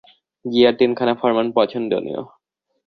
[0.45, 2.21] জিয়ার তিনখানা ফরমান পছন্দনীয়।